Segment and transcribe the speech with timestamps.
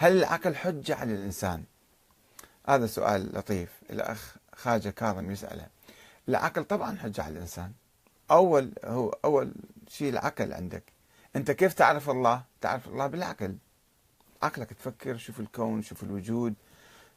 [0.00, 1.64] هل العقل حجة على الإنسان؟
[2.68, 3.70] هذا سؤال لطيف.
[3.90, 5.66] الأخ خاجة كاظم يسأله.
[6.28, 7.72] العقل طبعا حجة على الإنسان.
[8.30, 9.52] أول هو أول
[9.88, 10.82] شيء العقل عندك.
[11.36, 13.56] أنت كيف تعرف الله؟ تعرف الله بالعقل.
[14.42, 16.54] عقلك تفكر شوف الكون شوف الوجود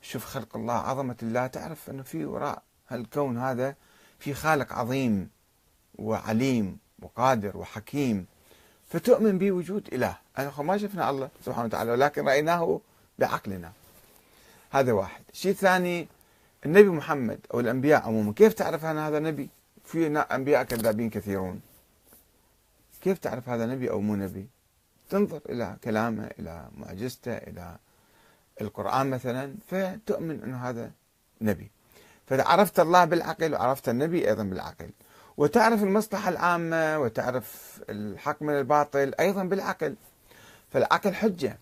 [0.01, 0.73] شوف خلق الله.
[0.73, 3.75] عظمة الله تعرف أنه في وراء هالكون هذا
[4.19, 5.29] في خالق عظيم
[5.95, 8.25] وعليم وقادر وحكيم.
[8.91, 10.17] فتؤمن بوجود إله.
[10.37, 12.81] أنا ما شفنا الله سبحانه وتعالى ولكن رأيناه
[13.19, 13.71] بعقلنا.
[14.71, 15.23] هذا واحد.
[15.33, 16.07] الشيء الثاني
[16.65, 19.49] النبي محمد أو الأنبياء عموما كيف تعرف أن هذا نبي؟
[19.85, 21.61] في أنبياء كذابين كثيرون.
[23.01, 24.47] كيف تعرف هذا نبي أو مو نبي؟
[25.09, 27.77] تنظر إلى كلامه إلى معجزته إلى
[28.61, 30.91] القرآن مثلا فتؤمن أنه هذا
[31.41, 31.71] نبي.
[32.27, 34.89] فعرفت الله بالعقل وعرفت النبي أيضا بالعقل.
[35.41, 39.95] وتعرف المصلحة العامة وتعرف الحق من الباطل أيضا بالعقل.
[40.71, 41.57] فالعقل حجة.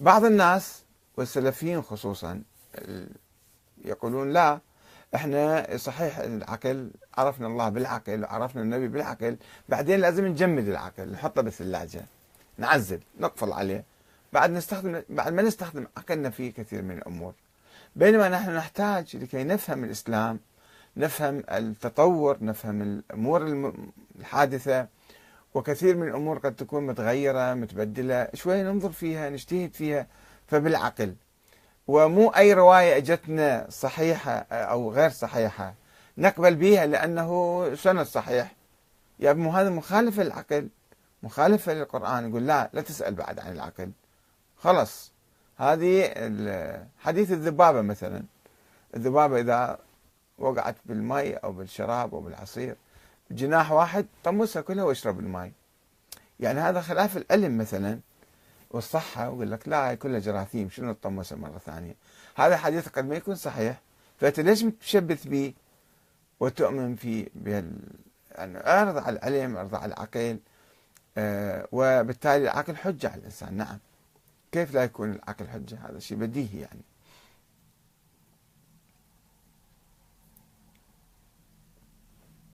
[0.00, 0.82] بعض الناس
[1.16, 2.42] والسلفيين خصوصا
[3.84, 4.60] يقولون لا
[5.14, 9.36] إحنا صحيح العقل عرفنا الله بالعقل وعرفنا النبي بالعقل.
[9.68, 12.02] بعدين لازم نجمد العقل نحطه بالثلاجه
[12.58, 13.84] نعزل نقفل عليه.
[14.32, 17.32] بعد نستخدم بعد ما نستخدم عقلنا في كثير من الأمور.
[17.96, 20.40] بينما نحن نحتاج لكي نفهم الإسلام
[20.96, 23.72] نفهم التطور نفهم الأمور
[24.18, 24.86] الحادثة
[25.54, 30.06] وكثير من الأمور قد تكون متغيرة متبدلة شوي ننظر فيها نجتهد فيها
[30.46, 31.14] فبالعقل.
[31.86, 35.74] ومو أي رواية أجتنا صحيحة أو غير صحيحة.
[36.18, 38.54] نقبل بها لأنه سند صحيح.
[39.20, 40.68] يا مو هذا مخالفه للعقل
[41.22, 42.28] مخالفه للقرآن.
[42.28, 43.90] يقول لا لا تسأل بعد عن العقل.
[44.56, 45.12] خلص
[45.56, 46.10] هذه
[46.98, 48.22] حديث الذبابة مثلا.
[48.96, 49.78] الذبابة إذا
[50.38, 52.76] وقعت بالماء أو بالشراب أو بالعصير.
[53.30, 55.52] جناح واحد طمسها كلها واشرب الماء.
[56.40, 58.00] يعني هذا خلاف العلم مثلا
[58.70, 61.94] والصحة ويقول لك لا هاي كلها جراثيم شنو تطمسها مرة ثانية؟
[62.34, 63.80] هذا حديث قد ما يكون صحيح.
[64.20, 65.54] فأنت ليش تشبث به
[66.40, 67.72] وتؤمن في بهال
[68.32, 70.38] يعني اعرض على العلم اعرض على العقل
[71.18, 73.54] آه وبالتالي العقل حجة على الإنسان.
[73.54, 73.78] نعم.
[74.52, 76.80] كيف لا يكون العقل حجة؟ هذا شيء بديهي يعني.